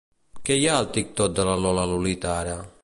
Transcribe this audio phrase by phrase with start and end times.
[0.47, 2.61] Què hi ha al TikTok de la Lola Lolita ara?